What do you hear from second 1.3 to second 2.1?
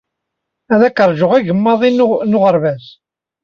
agemmaḍ-in